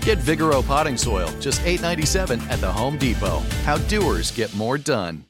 Get 0.00 0.18
Vigoro 0.18 0.66
potting 0.66 0.96
soil, 0.96 1.28
just 1.40 1.60
$8.97 1.62 2.40
at 2.50 2.60
the 2.60 2.72
Home 2.72 2.96
Depot. 2.96 3.40
How 3.64 3.76
doers 3.78 4.30
get 4.30 4.54
more 4.54 4.78
done. 4.78 5.24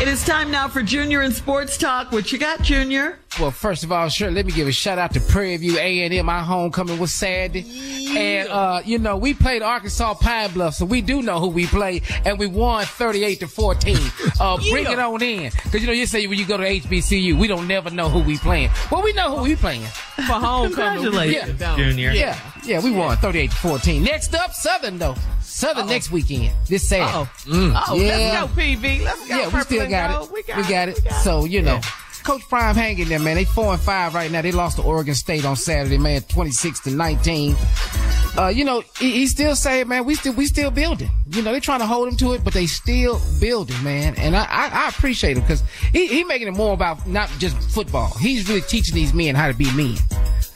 It 0.00 0.06
is 0.06 0.24
time 0.24 0.52
now 0.52 0.68
for 0.68 0.80
Junior 0.80 1.22
and 1.22 1.34
Sports 1.34 1.76
Talk. 1.76 2.12
What 2.12 2.30
you 2.30 2.38
got, 2.38 2.62
Junior? 2.62 3.18
Well, 3.40 3.50
first 3.50 3.82
of 3.82 3.90
all, 3.90 4.08
sure, 4.08 4.30
let 4.30 4.46
me 4.46 4.52
give 4.52 4.68
a 4.68 4.72
shout 4.72 4.96
out 4.96 5.12
to 5.14 5.20
Prairie 5.20 5.56
View 5.56 5.76
A&M. 5.76 6.24
My 6.24 6.40
homecoming 6.40 7.00
was 7.00 7.12
Saturday. 7.12 7.62
Yeah. 7.62 8.18
And, 8.18 8.48
uh, 8.48 8.82
you 8.84 9.00
know, 9.00 9.16
we 9.16 9.34
played 9.34 9.60
Arkansas 9.60 10.14
Pine 10.14 10.52
Bluff, 10.52 10.74
so 10.74 10.84
we 10.86 11.00
do 11.00 11.20
know 11.20 11.40
who 11.40 11.48
we 11.48 11.66
play, 11.66 12.02
and 12.24 12.38
we 12.38 12.46
won 12.46 12.84
38 12.84 13.40
to 13.40 13.48
14. 13.48 13.96
Uh, 14.40 14.56
yeah. 14.60 14.70
bring 14.70 14.86
it 14.86 15.00
on 15.00 15.20
in. 15.20 15.50
Cause, 15.50 15.80
you 15.80 15.86
know, 15.88 15.92
you 15.92 16.06
say 16.06 16.24
when 16.28 16.38
you 16.38 16.46
go 16.46 16.56
to 16.56 16.62
HBCU, 16.62 17.36
we 17.36 17.48
don't 17.48 17.66
never 17.66 17.90
know 17.90 18.08
who 18.08 18.20
we 18.20 18.38
playing. 18.38 18.70
Well, 18.88 19.02
we 19.02 19.12
know 19.14 19.36
who 19.36 19.42
we 19.42 19.56
playing. 19.56 19.82
For 20.26 20.32
homecoming. 20.32 21.02
Congratulations, 21.04 21.60
yeah. 21.60 21.76
Junior. 21.76 22.10
Yeah. 22.10 22.40
Yeah, 22.64 22.82
we 22.82 22.90
won 22.90 23.16
38 23.18 23.50
to 23.50 23.56
14. 23.56 24.02
Next 24.02 24.34
up, 24.34 24.52
Southern, 24.52 24.98
though. 24.98 25.14
Southern 25.40 25.84
Uh-oh. 25.84 25.90
next 25.90 26.10
weekend. 26.10 26.52
This 26.66 26.88
Saturday. 26.88 27.12
Oh, 27.14 27.50
mm. 27.50 27.84
oh 27.88 27.94
yeah. 27.94 28.06
let's 28.42 28.52
go, 28.54 28.60
PV. 28.60 29.04
Let's 29.04 29.28
go. 29.28 29.36
Yeah, 29.36 29.48
we 29.48 29.60
still 29.60 29.88
got 29.88 30.24
it. 30.24 30.32
We 30.32 30.42
got, 30.42 30.56
we 30.56 30.62
got 30.64 30.88
it. 30.88 30.98
it. 30.98 31.04
Got 31.04 31.22
so 31.22 31.44
you 31.44 31.62
know. 31.62 31.74
Yeah. 31.74 31.82
Coach 32.24 32.42
Prime 32.48 32.74
hanging 32.74 33.08
there, 33.08 33.18
man. 33.18 33.36
They 33.36 33.44
four 33.44 33.72
and 33.72 33.80
five 33.80 34.14
right 34.14 34.30
now. 34.30 34.42
They 34.42 34.52
lost 34.52 34.76
to 34.76 34.82
Oregon 34.82 35.14
State 35.14 35.46
on 35.46 35.56
Saturday, 35.56 35.98
man, 35.98 36.20
twenty 36.22 36.50
six 36.50 36.80
to 36.80 36.90
nineteen. 36.90 37.56
Uh, 38.38 38.48
you 38.48 38.64
know, 38.64 38.82
he, 39.00 39.12
he, 39.12 39.26
still 39.26 39.56
saying, 39.56 39.88
man, 39.88 40.04
we 40.04 40.14
still 40.14 40.32
we 40.34 40.46
still 40.46 40.70
building. 40.70 41.10
You 41.30 41.42
know, 41.42 41.50
they're 41.50 41.60
trying 41.60 41.80
to 41.80 41.86
hold 41.86 42.06
him 42.06 42.16
to 42.18 42.34
it, 42.34 42.44
but 42.44 42.52
they 42.52 42.66
still 42.66 43.20
building, 43.40 43.82
man. 43.82 44.14
And 44.16 44.36
I 44.36 44.44
I, 44.44 44.68
I 44.68 44.88
appreciate 44.88 45.36
him 45.36 45.42
because 45.42 45.62
he 45.92 46.06
he 46.06 46.22
making 46.22 46.46
it 46.46 46.54
more 46.54 46.72
about 46.72 47.04
not 47.06 47.28
just 47.38 47.56
football. 47.70 48.16
He's 48.20 48.48
really 48.48 48.60
teaching 48.60 48.94
these 48.94 49.12
men 49.12 49.34
how 49.34 49.48
to 49.48 49.54
be 49.54 49.64
men, 49.74 49.96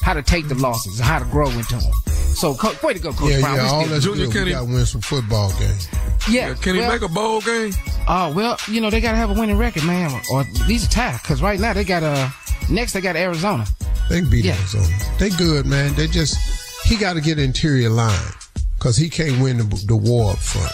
how 0.00 0.14
to 0.14 0.22
take 0.22 0.46
the 0.46 0.54
losses, 0.54 1.00
and 1.00 1.08
how 1.08 1.18
to 1.18 1.24
grow 1.24 1.48
into 1.48 1.76
them. 1.76 1.92
So, 2.34 2.54
co- 2.54 2.74
way 2.86 2.94
to 2.94 2.98
go, 2.98 3.12
Coach 3.12 3.32
yeah, 3.32 3.40
Brown. 3.40 3.56
Yeah, 3.56 3.70
all 3.70 3.86
that's 3.86 4.04
Junior, 4.04 4.26
good. 4.26 4.46
We 4.46 4.52
got 4.52 4.66
to 4.66 4.72
win 4.72 4.86
some 4.86 5.00
football 5.00 5.50
games. 5.58 5.88
Yeah. 6.30 6.48
yeah 6.48 6.54
can 6.54 6.76
he 6.76 6.80
make 6.80 7.02
a 7.02 7.08
bowl 7.08 7.40
game? 7.40 7.72
Oh, 8.08 8.32
well, 8.34 8.56
you 8.68 8.80
know, 8.80 8.90
they 8.90 9.00
got 9.00 9.12
to 9.12 9.18
have 9.18 9.30
a 9.30 9.38
winning 9.38 9.58
record, 9.58 9.84
man. 9.84 10.10
Or 10.30 10.44
these 10.66 10.86
are 10.86 10.90
tie. 10.90 11.18
Because 11.22 11.42
right 11.42 11.60
now 11.60 11.72
they 11.72 11.84
got, 11.84 12.02
uh, 12.02 12.30
next 12.70 12.94
they 12.94 13.00
got 13.00 13.16
Arizona. 13.16 13.66
They 14.08 14.20
can 14.20 14.30
beat 14.30 14.44
yeah. 14.44 14.56
Arizona. 14.56 14.88
They 15.18 15.30
good, 15.30 15.66
man. 15.66 15.94
They 15.94 16.06
just, 16.06 16.61
he 16.84 16.96
got 16.96 17.14
to 17.14 17.20
get 17.20 17.38
interior 17.38 17.88
line. 17.88 18.32
Because 18.78 18.96
he 18.96 19.08
can't 19.08 19.40
win 19.40 19.58
the, 19.58 19.84
the 19.86 19.96
war 19.96 20.32
up 20.32 20.38
front. 20.38 20.72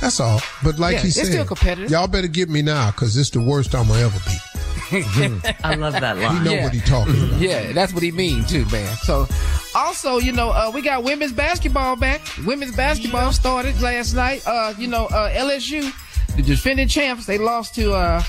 That's 0.00 0.18
all. 0.18 0.40
But 0.62 0.78
like 0.78 0.96
yeah, 0.96 1.02
he 1.02 1.10
said, 1.10 1.26
still 1.26 1.44
competitive. 1.44 1.90
y'all 1.90 2.08
better 2.08 2.26
get 2.26 2.48
me 2.48 2.62
now 2.62 2.90
because 2.90 3.16
it's 3.16 3.30
the 3.30 3.40
worst 3.40 3.74
I'm 3.74 3.86
going 3.86 4.00
to 4.00 4.06
ever 4.06 4.18
be. 4.26 4.36
I 5.64 5.74
love 5.74 5.94
that 5.94 6.18
line. 6.18 6.36
He 6.36 6.44
know 6.44 6.52
yeah. 6.52 6.64
what 6.64 6.72
he 6.72 6.80
talking 6.80 7.14
about. 7.14 7.40
Yeah, 7.40 7.72
that's 7.72 7.92
what 7.94 8.02
he 8.02 8.12
means 8.12 8.50
too, 8.50 8.66
man. 8.66 8.94
So, 8.96 9.26
also, 9.74 10.18
you 10.18 10.32
know, 10.32 10.50
uh, 10.50 10.70
we 10.74 10.82
got 10.82 11.04
women's 11.04 11.32
basketball 11.32 11.96
back. 11.96 12.20
Women's 12.44 12.76
basketball 12.76 13.26
yeah. 13.26 13.30
started 13.30 13.80
last 13.80 14.14
night. 14.14 14.42
Uh, 14.46 14.74
you 14.76 14.88
know, 14.88 15.06
uh, 15.06 15.30
LSU, 15.30 15.92
the 16.36 16.42
defending 16.42 16.88
champs, 16.88 17.26
they 17.26 17.38
lost 17.38 17.74
to 17.76 17.94
uh, 17.94 18.22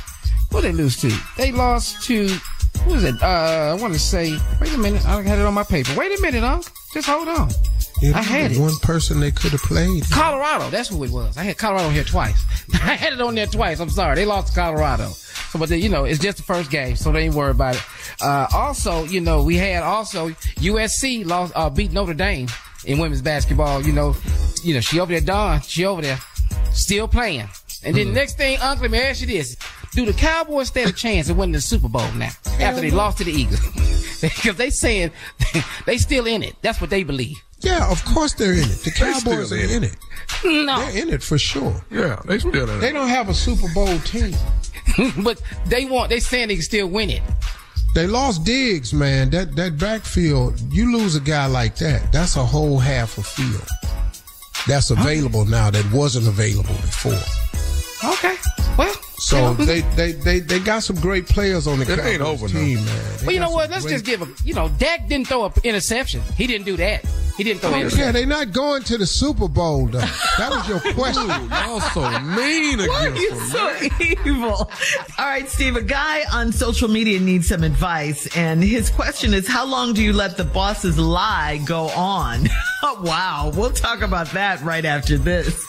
who 0.52 0.62
they 0.62 0.72
lose 0.72 1.02
to? 1.02 1.12
They 1.38 1.52
lost 1.52 2.04
to 2.06 2.28
who 2.84 2.94
is 2.94 3.04
it? 3.04 3.22
Uh, 3.22 3.76
I 3.78 3.82
want 3.82 3.94
to 3.94 4.00
say. 4.00 4.38
Wait 4.62 4.74
a 4.74 4.78
minute, 4.78 5.06
I 5.06 5.22
had 5.22 5.40
it 5.40 5.46
on 5.46 5.54
my 5.54 5.64
paper. 5.64 5.92
Wait 5.98 6.18
a 6.18 6.22
minute, 6.22 6.44
Unc. 6.44 6.66
Just 6.96 7.10
hold 7.10 7.28
on. 7.28 7.50
I 8.14 8.22
had 8.22 8.54
it. 8.54 8.58
One 8.58 8.78
person 8.82 9.20
they 9.20 9.30
could 9.30 9.52
have 9.52 9.60
played. 9.64 10.10
Colorado. 10.10 10.70
That's 10.70 10.88
who 10.88 11.04
it 11.04 11.12
was. 11.12 11.36
I 11.36 11.44
had 11.44 11.58
Colorado 11.58 11.90
here 11.90 12.06
twice. 12.06 12.42
I 12.74 12.96
had 12.96 13.12
it 13.12 13.20
on 13.20 13.36
there 13.36 13.48
twice. 13.48 13.82
I'm 13.82 13.90
sorry. 13.90 14.16
They 14.16 14.24
lost 14.24 14.54
to 14.54 14.62
Colorado. 14.62 15.10
So, 15.10 15.60
but 15.60 15.68
they, 15.68 15.78
you 15.78 15.90
know, 15.90 16.06
it's 16.06 16.20
just 16.20 16.38
the 16.38 16.44
first 16.44 16.72
game, 16.72 16.96
so 16.96 17.12
they 17.12 17.24
ain't 17.24 17.36
worry 17.36 17.52
about 17.52 17.76
it. 17.76 17.84
Uh, 18.22 18.48
also, 18.54 19.04
you 19.04 19.20
know, 19.20 19.44
we 19.44 19.58
had 19.58 19.84
also 19.84 20.30
USC 20.30 21.26
lost, 21.26 21.52
uh, 21.54 21.70
beat 21.70 21.92
Notre 21.92 22.14
Dame 22.14 22.48
in 22.86 22.98
women's 22.98 23.22
basketball. 23.22 23.82
You 23.82 23.92
know, 23.92 24.16
you 24.64 24.74
know, 24.74 24.80
she 24.80 25.02
over 25.02 25.12
there, 25.12 25.20
Dawn, 25.20 25.60
she 25.60 25.84
over 25.84 26.02
there, 26.02 26.20
still 26.72 27.10
playing. 27.10 27.50
And 27.84 27.94
then 27.94 28.06
mm-hmm. 28.06 28.16
next 28.16 28.38
thing, 28.38 28.58
Uncle, 28.62 28.84
let 28.84 28.92
me 28.92 29.00
ask 29.00 29.20
you 29.20 29.28
this. 29.28 29.58
Do 29.92 30.06
the 30.06 30.14
Cowboys 30.14 30.70
stand 30.70 30.92
a 30.92 30.94
chance 30.94 31.28
of 31.28 31.36
winning 31.36 31.52
the 31.52 31.62
Super 31.62 31.90
Bowl 31.90 32.10
now 32.14 32.32
after 32.62 32.80
they 32.80 32.92
lost 32.92 33.18
to 33.18 33.26
the 33.26 33.34
Eagles? 33.34 33.60
because 34.22 34.56
they 34.56 34.70
saying 34.70 35.12
they 35.86 35.98
still 35.98 36.26
in 36.28 36.44
it. 36.44 36.56
That's 36.62 36.82
what 36.82 36.90
they 36.90 37.04
believe. 37.04 37.38
Yeah, 37.60 37.90
of 37.92 38.04
course 38.06 38.34
they're 38.34 38.54
in 38.54 38.60
it. 38.60 38.84
The 38.84 38.92
Cowboys 38.92 39.52
are 39.52 39.58
in 39.58 39.84
it. 39.84 39.96
No. 40.44 40.78
They're 40.78 41.02
in 41.04 41.10
it 41.10 41.24
for 41.24 41.38
sure. 41.38 41.82
Yeah, 41.90 42.22
they 42.26 42.40
still 42.40 42.70
in 42.70 42.78
it. 42.78 42.80
They 42.80 42.92
don't 42.92 43.08
have 43.08 43.30
a 43.30 43.34
Super 43.34 43.68
Bowl 43.74 43.98
team. 44.00 44.36
but 45.24 45.42
they 45.68 45.86
want 45.86 46.10
they 46.10 46.20
saying 46.20 46.50
they 46.50 46.56
can 46.56 46.64
still 46.64 46.88
win 46.88 47.10
it. 47.10 47.24
They 47.96 48.08
lost 48.08 48.44
Diggs, 48.44 48.94
man. 48.94 49.30
That 49.30 49.56
that 49.56 49.78
backfield, 49.78 50.60
you 50.72 50.92
lose 50.92 51.16
a 51.16 51.22
guy 51.22 51.48
like 51.48 51.76
that, 51.78 52.12
that's 52.12 52.36
a 52.36 52.46
whole 52.46 52.78
half 52.78 53.18
a 53.18 53.24
field. 53.24 53.68
That's 54.68 54.90
available 54.90 55.46
now 55.46 55.70
that 55.70 55.92
wasn't 55.92 56.28
available 56.28 56.76
before. 56.76 57.14
Okay. 58.12 58.36
Well, 58.78 58.94
so 59.18 59.54
they, 59.54 59.82
they, 59.82 60.12
they, 60.12 60.40
they 60.40 60.60
got 60.60 60.84
some 60.84 60.98
great 60.98 61.28
players 61.28 61.68
on 61.68 61.80
the 61.80 61.92
it 61.92 62.00
ain't 62.00 62.22
over 62.22 62.48
team, 62.48 62.84
man. 62.84 63.18
They 63.20 63.26
well, 63.26 63.34
you 63.34 63.40
know 63.40 63.52
what? 63.52 63.70
Let's 63.70 63.84
great... 63.84 63.94
just 63.94 64.06
give 64.06 64.20
them. 64.20 64.36
You 64.44 64.54
know, 64.54 64.68
Dak 64.68 65.08
didn't 65.08 65.28
throw 65.28 65.46
an 65.46 65.54
interception. 65.64 66.22
He 66.36 66.48
didn't 66.48 66.66
do 66.66 66.76
that. 66.78 67.06
He 67.38 67.44
didn't 67.44 67.62
throw. 67.62 67.74
Oh, 67.74 67.78
yeah, 67.78 68.12
they're 68.12 68.26
not 68.26 68.54
going 68.54 68.84
to 68.84 68.98
the 68.98 69.06
Super 69.06 69.48
Bowl 69.48 69.88
though. 69.88 70.00
That 70.38 70.52
was 70.52 70.70
your 70.70 70.80
question. 70.94 71.28
y'all 71.28 71.82
so 71.82 72.20
mean 72.22 72.80
against 72.80 73.22
you 73.22 73.36
so 73.48 73.76
evil. 74.26 74.72
All 75.18 75.26
right, 75.26 75.48
Steve. 75.48 75.76
A 75.76 75.82
guy 75.82 76.24
on 76.32 76.52
social 76.52 76.88
media 76.88 77.20
needs 77.20 77.48
some 77.48 77.64
advice, 77.64 78.28
and 78.38 78.64
his 78.64 78.90
question 78.90 79.34
is: 79.34 79.48
How 79.48 79.66
long 79.66 79.94
do 79.94 80.04
you 80.04 80.14
let 80.14 80.38
the 80.38 80.46
boss's 80.46 80.98
lie 80.98 81.62
go 81.66 81.88
on? 81.90 82.48
wow, 83.02 83.52
we'll 83.56 83.72
talk 83.72 84.02
about 84.02 84.28
that 84.32 84.62
right 84.62 84.86
after 84.86 85.18
this. 85.18 85.62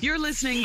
You're 0.00 0.18
listening 0.18 0.64